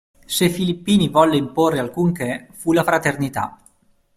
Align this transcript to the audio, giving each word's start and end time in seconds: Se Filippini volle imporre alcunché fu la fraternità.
Se 0.35 0.49
Filippini 0.49 1.09
volle 1.09 1.37
imporre 1.37 1.77
alcunché 1.77 2.47
fu 2.53 2.73
la 2.73 2.83
fraternità. 2.83 3.59